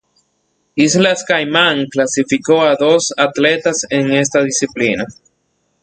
[0.75, 5.05] Islas Caimán clasificó a dos atletas en esta disciplina.